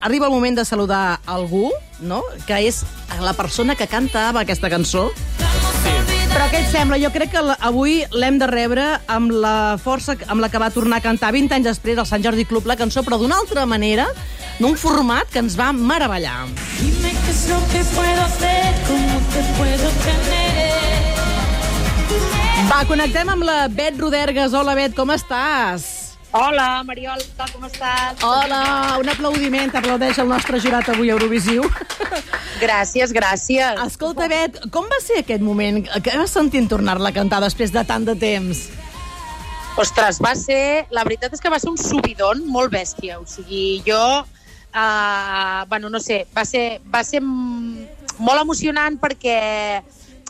[0.00, 2.84] Arriba el moment de saludar algú, no?, que és
[3.18, 5.08] la persona que cantava aquesta cançó.
[6.30, 7.00] Però què et sembla?
[7.02, 11.02] Jo crec que avui l'hem de rebre amb la força amb la que va tornar
[11.02, 14.06] a cantar 20 anys després al Sant Jordi Club la cançó, però d'una altra manera,
[14.62, 16.46] d'un format que ens va meravellar.
[16.78, 21.08] Dime qué es lo que puedo hacer, cómo te puedo tener.
[22.70, 24.54] Va, connectem amb la Bet Rodergues.
[24.54, 25.97] Hola, Bet, com estàs?
[26.36, 27.24] Hola, Mariola,
[27.54, 28.20] com estàs?
[28.20, 28.60] Hola,
[29.00, 31.64] un aplaudiment, aplaudeix el nostre jurat avui a Eurovisiu.
[32.60, 33.80] Gràcies, gràcies.
[33.86, 35.80] Escolta, Bet, com va ser aquest moment?
[36.04, 38.66] Què vas sentir en tornar-la a cantar després de tant de temps?
[39.80, 40.84] Ostres, va ser...
[40.92, 43.20] La veritat és que va ser un subidon molt bèstia.
[43.22, 44.02] O sigui, jo...
[44.68, 49.38] Uh, bueno, no sé, va ser, va ser molt emocionant perquè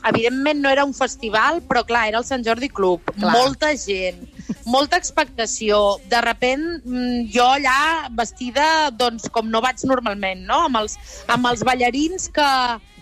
[0.07, 3.03] evidentment no era un festival, però clar, era el Sant Jordi Club.
[3.17, 3.33] Clar.
[3.35, 4.23] Molta gent,
[4.69, 5.99] molta expectació.
[6.13, 10.65] De repent, mm, jo allà vestida doncs, com no vaig normalment, no?
[10.69, 12.51] Amb els, amb els ballarins que,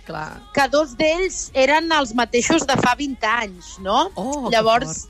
[0.06, 0.30] Clar.
[0.54, 4.06] que dos d'ells eren els mateixos de fa 20 anys, no?
[4.14, 5.08] Oh, Llavors,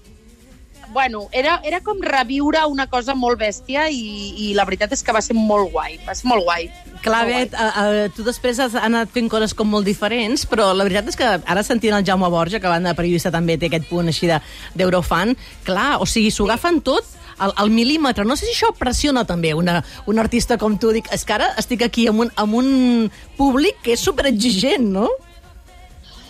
[0.92, 4.03] bueno, era, era com reviure una cosa molt bèstia i,
[4.48, 6.69] i la veritat és que va ser molt guai, va ser molt guai.
[7.03, 10.70] Clar, Molt Bet, uh, uh, tu després has anat fent coses com molt diferents, però
[10.75, 13.59] la veritat és que ara sentint el Jaume Borja, que a banda de periodista també
[13.59, 14.41] té aquest punt així de-
[14.75, 17.05] d'Eurofan, clar, o sigui, s'ho agafen tot
[17.39, 18.25] al, al mil·límetre.
[18.25, 20.91] No sé si això pressiona també una, un artista com tu.
[20.97, 25.11] Dic, és que ara estic aquí amb un, amb un públic que és superexigent, no?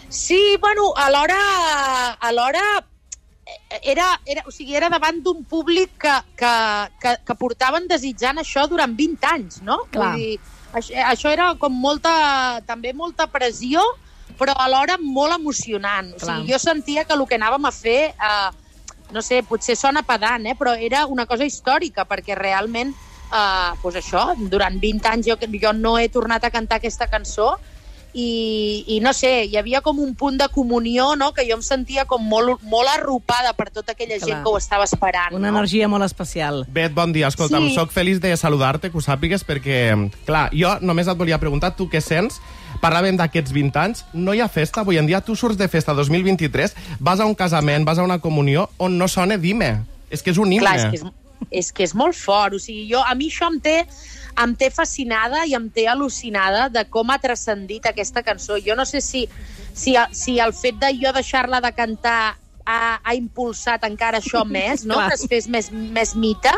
[0.09, 1.39] Sí, bueno, alhora,
[2.21, 2.85] alhora eh,
[3.83, 6.53] era, era, o sigui, era davant d'un públic que, que,
[7.03, 9.83] que, que portaven desitjant això durant 20 anys, no?
[9.93, 10.13] Clar.
[10.15, 12.13] Vull dir, això, això era com molta,
[12.67, 13.83] també molta pressió,
[14.39, 16.13] però alhora molt emocionant.
[16.17, 18.51] O sigui, jo sentia que el que anàvem a fer, eh,
[19.15, 22.93] no sé, potser sona pedant, eh, però era una cosa històrica, perquè realment,
[23.31, 27.57] eh, doncs això, durant 20 anys jo, jo no he tornat a cantar aquesta cançó,
[28.15, 31.63] i, i no sé, hi havia com un punt de comunió, no?, que jo em
[31.63, 34.29] sentia com molt, molt arropada per tota aquella Clar.
[34.29, 35.35] gent que ho estava esperant.
[35.35, 35.59] Una no?
[35.59, 36.65] energia molt especial.
[36.69, 37.29] Bet, bon dia.
[37.29, 37.75] Escolta'm, Sí.
[37.75, 39.91] sóc feliç de saludar-te, que ho sàpigues, perquè,
[40.25, 42.41] clar, jo només et volia preguntar, tu què sents?
[42.81, 45.95] Parlàvem d'aquests 20 anys, no hi ha festa avui en dia, tu surts de festa
[45.95, 49.85] 2023, vas a un casament, vas a una comunió on no sona Dime.
[50.11, 50.67] És que és un himne.
[50.67, 51.13] Clar, és que és,
[51.51, 52.55] és que és molt fort.
[52.55, 53.87] O sigui, jo, a mi això em té,
[54.43, 58.59] em té fascinada i em té al·lucinada de com ha transcendit aquesta cançó.
[58.63, 59.27] Jo no sé si,
[59.73, 62.37] si, si el fet de jo deixar-la de cantar
[62.67, 65.01] ha, ha impulsat encara això més, no?
[65.07, 66.53] Que es fes més, més mite,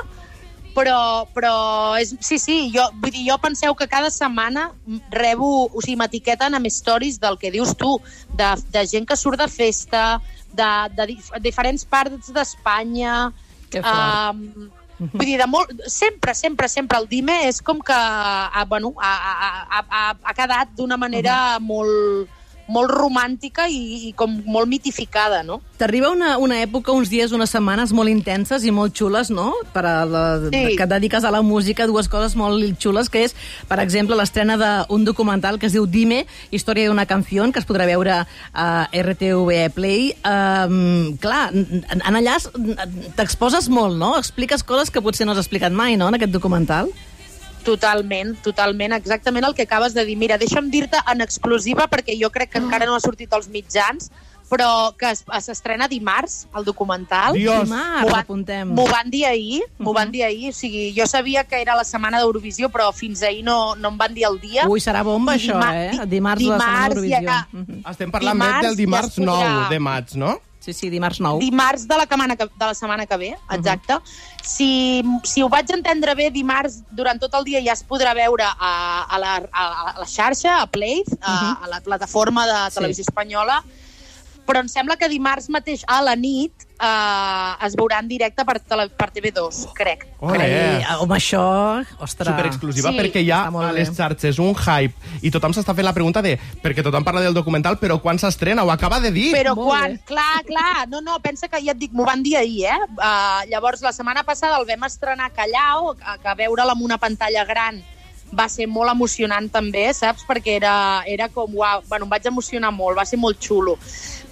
[0.74, 1.54] però, però
[1.98, 4.68] és, sí, sí, jo, vull dir, jo penseu que cada setmana
[5.14, 7.96] rebo, o sigui, m'etiqueten amb stories del que dius tu,
[8.38, 10.20] de, de gent que surt de festa,
[10.54, 13.28] de, de dif diferents parts d'Espanya,
[13.68, 14.34] Que fort.
[14.34, 18.92] Um, vull dir, de molt, sempre, sempre, sempre el Dime és com que ha, bueno,
[18.98, 22.28] ha, ha, ha, ha, ha quedat d'una manera molt,
[22.68, 25.60] molt romàntica i, i com molt mitificada, no?
[25.78, 29.52] T'arriba una, una època, uns dies, unes setmanes molt intenses i molt xules, no?
[29.72, 30.76] Per a la, Sí.
[30.76, 33.34] Que et dediques a la música, dues coses molt xules, que és,
[33.68, 37.86] per exemple, l'estrena d'un documental que es diu Dime, història d'una canció, que es podrà
[37.86, 40.12] veure a RTV Play.
[40.26, 42.50] Um, clar, en, en allà es-
[43.16, 44.16] t'exposes molt, no?
[44.18, 46.90] Expliques coses que potser no has explicat mai, no?, en aquest documental.
[47.68, 50.16] Totalment, totalment, exactament el que acabes de dir.
[50.16, 54.10] Mira, deixa'm dir-te en exclusiva, perquè jo crec que encara no ha sortit als mitjans,
[54.48, 57.34] però que es- s'estrena dimarts, el documental.
[57.34, 57.64] Dios.
[57.64, 58.68] Dimarts, M'ho van- apuntem.
[58.72, 60.48] M'ho van dir ahir, m'ho van dir ahir.
[60.50, 63.98] O sigui, jo sabia que era la setmana d'Eurovisió, però fins ahir no, no em
[63.98, 64.66] van dir el dia.
[64.66, 65.90] Ui, serà bomba, I això, dimar- eh?
[65.90, 67.20] di- Dimarts, la setmana dimarts d'Eurovisió.
[67.28, 67.90] ja-.
[67.90, 70.40] Estem parlant Dimarts Dimarts, del ja dimarts podrà- 9 de maig, no?
[70.60, 71.38] Sí, sí, dimarts 9.
[71.40, 73.98] Dimarts de la, setmana que, de la setmana que ve, exacte.
[74.42, 78.44] si, si ho vaig entendre bé, dimarts durant tot el dia ja es podrà veure
[78.44, 78.72] a,
[79.06, 83.62] a, la, a, a la xarxa, a Play, a, a la plataforma de Televisió Espanyola,
[84.48, 88.56] però em sembla que dimarts mateix a la nit eh, es veurà en directe per,
[88.64, 90.06] tele, per TV2, crec.
[90.20, 90.38] Ole.
[90.38, 91.42] Carai, home, això...
[92.04, 92.30] Ostres...
[92.32, 95.94] Superexclusiva, Sí, perquè hi ha a les xarxes un hype i tothom s'està fent la
[95.96, 96.36] pregunta de...
[96.62, 98.64] Perquè tothom parla del documental, però quan s'estrena?
[98.64, 99.28] Ho acaba de dir.
[99.36, 99.98] Però Molt quan?
[99.98, 100.08] bé.
[100.08, 100.88] Clar, clar.
[100.88, 102.80] No, no, pensa que ja et dic, m'ho van dir ahir, eh?
[102.96, 106.98] Uh, llavors, la setmana passada el vam estrenar a Callao, que, que veure'l amb una
[107.02, 107.82] pantalla gran
[108.36, 110.24] va ser molt emocionant també, saps?
[110.28, 110.74] Perquè era,
[111.06, 113.78] era com, uau, bueno, em vaig emocionar molt, va ser molt xulo.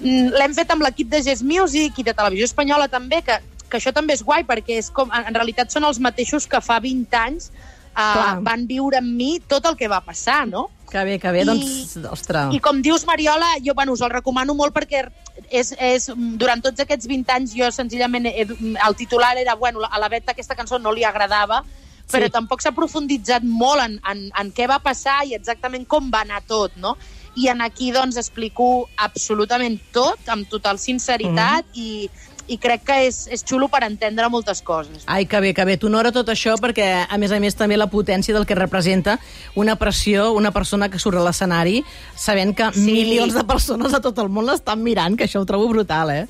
[0.00, 3.38] Mm, L'hem fet amb l'equip de Gest Music i de Televisió Espanyola també, que,
[3.68, 6.60] que això també és guai, perquè és com, en, en realitat són els mateixos que
[6.60, 7.50] fa 20 anys
[7.96, 8.36] Clar.
[8.36, 10.66] uh, van viure amb mi tot el que va passar, no?
[10.90, 12.52] Que bé, que bé, I- doncs, ostres...
[12.54, 15.06] I com dius, Mariola, jo bueno, us el recomano molt perquè
[15.50, 19.98] és, és, durant tots aquests 20 anys jo senzillament, he, el titular era, bueno, a
[19.98, 21.64] la Bet aquesta cançó no li agradava,
[22.10, 22.30] però Sí.
[22.30, 26.42] tampoc s'ha profunditzat molt en, en, en què va passar i exactament com va anar
[26.46, 26.96] tot, no?
[27.36, 31.74] I en aquí, doncs, explico absolutament tot, amb total sinceritat, Mhm.
[31.74, 32.10] i,
[32.48, 35.02] i crec que és, és xulo per entendre moltes coses.
[35.06, 35.76] Ai, que bé, que bé.
[35.76, 39.18] T'honora tot això perquè, a més a més, també la potència del que representa
[39.56, 42.80] una pressió, una persona que surt a l'escenari sabent que Sí.
[42.86, 46.26] milions de persones a tot el món l'estan mirant, que això ho trobo brutal, eh?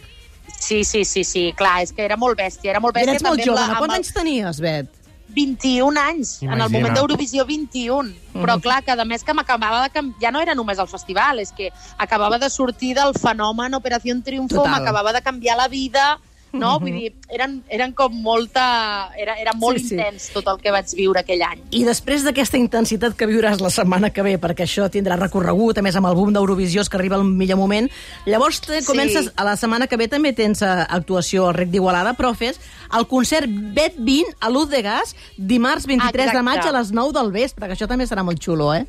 [0.58, 3.10] Sí, sí, sí, sí, clar, és que era molt bèstia, era molt I bèstia.
[3.10, 4.88] eres molt jove, la- Quants el- anys tenies, Bet?
[5.36, 6.78] 21 anys, en el Imagina.
[6.78, 8.14] moment d'Eurovisió 21.
[8.36, 9.90] Però clar, que a més que m'acabava de...
[9.92, 10.14] Cam...
[10.22, 11.68] Ja no era només el festival, és que
[11.98, 16.16] acabava de sortir del fenomen Operació Triunfo, m'acabava de canviar la vida,
[16.58, 16.78] no?
[16.80, 19.10] Vull dir, eren, eren com molta...
[19.16, 19.94] Era, era molt Sí, sí.
[19.96, 21.62] intens tot el que vaig viure aquell any.
[21.70, 25.82] I després d'aquesta intensitat que viuràs la setmana que ve, perquè això tindrà recorregut, a
[25.82, 27.90] més amb el boom d'Eurovisió, que arriba el millor moment,
[28.26, 28.86] llavors te Sí.
[28.86, 32.60] comences, a la setmana que ve també tens eh, actuació al Rec d'Igualada, però fes
[32.96, 36.42] el concert Bet 20 a Luz de Gas, dimarts 23 de Exacte.
[36.42, 38.86] maig a les 9 del vespre, que això també serà molt xulo, eh?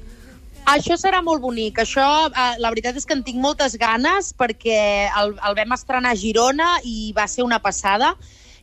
[0.68, 1.80] Això serà molt bonic.
[1.80, 4.80] Això, eh, la veritat és que en tinc moltes ganes perquè
[5.22, 8.16] el, el vam estrenar a Girona i va ser una passada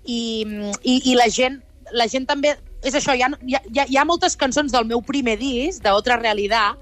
[0.04, 0.44] i,
[0.82, 1.62] i, i la gent
[1.92, 2.54] la gent també...
[2.84, 6.18] És això, hi ha, hi, ha, hi ha moltes cançons del meu primer disc, d'Otra
[6.20, 6.76] Realitat,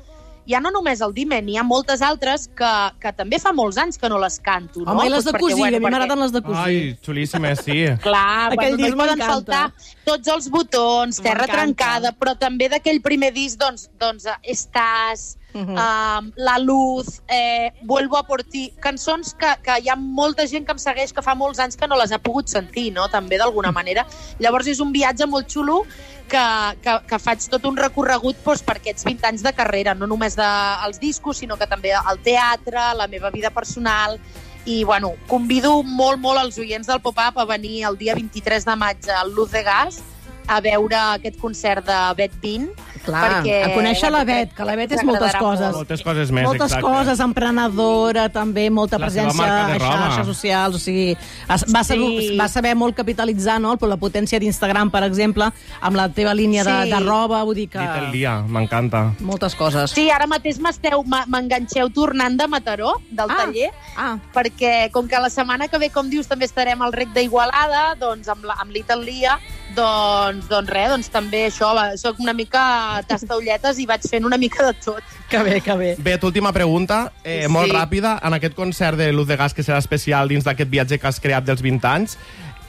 [0.49, 3.99] ja no només el Dimen, hi ha moltes altres que, que també fa molts anys
[3.99, 4.81] que no les canto.
[4.81, 4.93] no?
[4.93, 6.63] Home, i les Doncs de perquè, cosir, bueno, a mi perquè- m'agraden les de cosir.
[6.63, 7.79] Ai, xulíssimes, sí.
[8.07, 9.63] Clar, Aquell bueno, no disc hi poden faltar
[10.05, 15.59] tots els botons, Terra trencada, però també d'aquell primer disc, doncs, doncs eh, Estàs, uh
[15.59, 15.77] Mhm.
[15.77, 16.33] -huh.
[16.37, 20.73] La Luz, eh, Vuelvo a por ti, cançons que, que hi ha molta gent que
[20.73, 23.73] em segueix que fa molts anys que no les ha pogut sentir, no?, també d'alguna
[23.73, 24.07] manera.
[24.39, 25.85] Llavors és un viatge molt xulo
[26.29, 30.07] que, que, que faig tot un recorregut doncs, per aquests 20 anys de carrera, no
[30.07, 34.19] només dels discos, sinó que també el teatre, la meva vida personal,
[34.65, 38.77] i bueno, convido molt, molt els oients del Pop-Up a venir el dia 23 de
[38.77, 40.03] maig al Luz de Gas
[40.49, 42.71] a veure aquest concert de Bet 20.
[43.05, 45.61] Clar, perquè, a conèixer la Bet, que la Bet és moltes coses.
[45.61, 45.77] molt.
[45.77, 46.87] Moltes coses més, moltes exacte.
[46.87, 52.21] coses, emprenedora, també, molta La presència de a xarxes socials, o sigui, es- va, saber,
[52.21, 52.37] Sí.
[52.39, 55.51] va saber molt capitalitzar, no?, la potència d'Instagram, per exemple,
[55.81, 56.91] amb la teva línia de, Sí.
[56.91, 57.79] de roba, vull dir que...
[57.79, 59.13] Dit el dia, m'encanta.
[59.21, 59.91] Moltes coses.
[59.91, 63.37] Sí, ara mateix m'esteu- m'enganxeu tornant de Mataró, del Ah.
[63.37, 67.09] taller, Ah, perquè com que la setmana que ve, com dius, també estarem al rec
[67.13, 69.39] d'Igualada, doncs amb, la, amb Little Lia,
[69.75, 74.39] doncs, doncs res, doncs també això, va, soc una mica tastaulletes i vaig fent una
[74.39, 75.03] mica de tot.
[75.29, 75.97] que bé, que bé.
[75.99, 77.53] Bé, última pregunta, eh, Sí.
[77.53, 78.19] molt ràpida.
[78.23, 81.21] En aquest concert de Luz de Gas, que serà especial dins d'aquest viatge que has
[81.21, 82.19] creat dels 20 anys,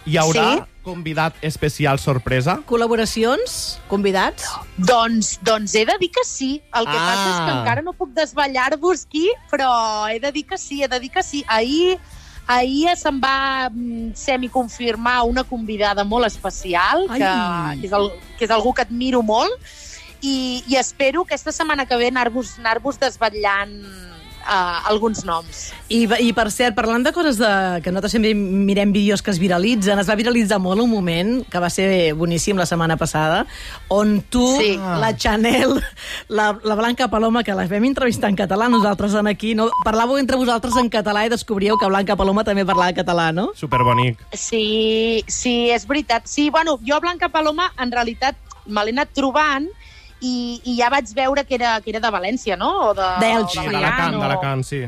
[0.05, 0.63] hi haurà Sí.
[0.83, 2.59] convidat especial sorpresa?
[2.67, 3.79] Col·laboracions?
[3.87, 4.45] Convidats?
[4.77, 6.61] Doncs, doncs he de dir que sí.
[6.73, 7.07] El que Ah.
[7.07, 10.87] passa és que encara no puc desvetllar-vos qui, però he de dir que sí, he
[10.87, 11.43] de dir que sí.
[11.47, 11.99] Ahir,
[12.47, 17.19] ahir se'm va mm, semiconfirmar una convidada molt especial, Ai.
[17.19, 17.31] que,
[17.81, 19.53] que, és el, que és algú que admiro molt,
[20.23, 23.75] i, i espero aquesta setmana que ve anar-vos anar desvetllant
[24.43, 25.71] uh, alguns noms.
[25.89, 27.49] I, I, per cert, parlant de coses de,
[27.83, 31.61] que nosaltres sempre mirem vídeos que es viralitzen, es va viralitzar molt un moment, que
[31.61, 33.45] va ser boníssim la setmana passada,
[33.89, 34.75] on tu, Sí.
[34.77, 35.77] la Chanel,
[36.29, 39.69] la, la Blanca Paloma, que la vam entrevistar en català, nosaltres en aquí, no?
[39.85, 43.51] parlàveu entre vosaltres en català i descobríeu que Blanca Paloma també parlava català, no?
[43.55, 44.19] Superbonic.
[44.33, 46.27] Sí, sí, és veritat.
[46.27, 48.35] Sí, bueno, jo Blanca Paloma, en realitat,
[48.65, 49.67] me l'he anat trobant
[50.23, 52.71] i, i ja vaig veure que era, que era de València, no?
[52.89, 53.53] O de, D'Elx.
[53.57, 54.81] Sí, de d'Alacant, o- d'Alacant, sí.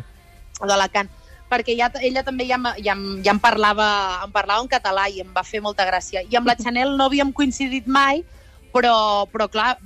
[0.62, 1.12] o d'Alacant
[1.45, 3.86] perquè ja, ella també ja, ja, ja em, parlava,
[4.25, 6.24] em parlava en català i em va fer molta gràcia.
[6.25, 8.24] I amb la Chanel no havíem coincidit mai,
[8.75, 9.77] però, però clar,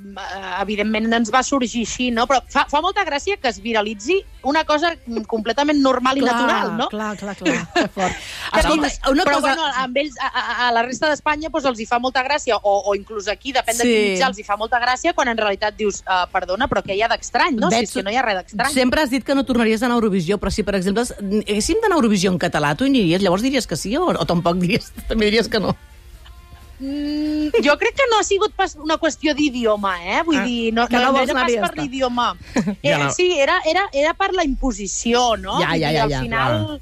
[0.63, 2.25] evidentment ens va sorgir així, no?
[2.29, 4.17] Però fa, fa molta gràcia que es viralitzi
[4.49, 4.93] una cosa
[5.29, 6.87] completament normal i natural, no?
[6.89, 8.15] Clar, clar, clar, que fort.
[8.59, 9.51] Escolta, una però cosa...
[9.51, 10.29] bueno, amb ells, a,
[10.67, 13.77] a, la resta d'Espanya doncs, els hi fa molta gràcia, o, o inclús aquí, depèn
[13.77, 13.91] de Sí.
[13.91, 16.97] quin mitjà, els hi fa molta gràcia, quan en realitat dius, uh, perdona, però què
[16.97, 17.69] hi ha d'estrany, no?
[17.73, 18.73] Si és que no hi ha res d'estrany.
[18.73, 21.83] Sempre has dit que no tornaries a anar a Eurovisió, però si, per exemple, haguéssim
[21.83, 23.21] d'anar a Eurovisió en català, tu hi aniries?
[23.25, 25.75] Llavors diries que sí o, o tampoc diries, també diries que no?
[26.79, 30.21] Mm, jo crec que no ha sigut pas una qüestió d'idioma, eh?
[30.23, 32.29] Vull Ah, dir, no, no, no no era pas ja per l'idioma.
[32.83, 33.11] Ja Eh, no.
[33.11, 35.59] sí, era, era, era per la imposició, no?
[35.59, 36.21] Ja, ja, ja, al ja.
[36.21, 36.81] final...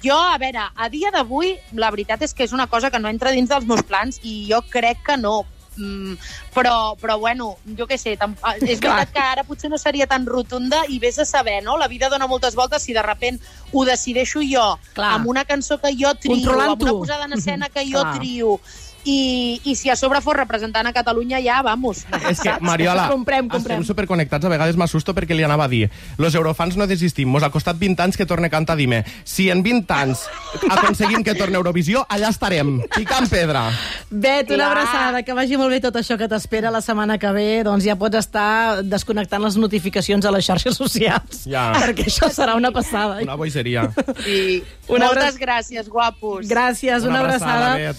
[0.00, 3.08] Jo, a veure, a dia d'avui, la veritat és que és una cosa que no
[3.10, 5.40] entra dins dels meus plans i jo crec que no.
[5.78, 6.14] Mm,
[6.54, 8.94] però, però bueno, jo què sé, tam, ah, és Clar.
[8.94, 11.76] veritat que ara potser no seria tan rotunda i vés a saber, no?
[11.78, 13.40] La vida dona moltes voltes si de repent
[13.72, 15.14] ho decideixo jo Clar.
[15.16, 18.18] amb una cançó que jo trio, amb una posada en escena que jo Clar.
[18.20, 18.60] trio
[19.08, 22.04] i, i si a sobre fos representant a Catalunya ja, vamos.
[22.30, 23.78] És que, Mariola, Comprem, comprem.
[23.80, 25.86] estem superconnectats, a vegades m'assusto perquè li anava a dir
[26.20, 29.00] los eurofans no desistim, mos ha costat 20 anys que torne a cantar Dime.
[29.24, 30.26] Si en 20 anys
[30.68, 33.64] aconseguim que torni a Eurovisió, allà estarem, picant pedra.
[34.10, 34.70] Bet, una Clar.
[34.70, 37.96] abraçada, que vagi molt bé tot això que t'espera la setmana que ve, doncs ja
[37.98, 41.72] pots estar desconnectant les notificacions a les xarxes socials, Ja.
[41.78, 43.20] perquè això serà una passada.
[43.24, 43.88] Una bogeria.
[44.18, 44.62] Sí.
[44.88, 46.46] Una Moltes abra- gràcies, guapos.
[46.48, 47.76] Gràcies, una, Una abraçada, abraçada.
[47.76, 47.86] Bet.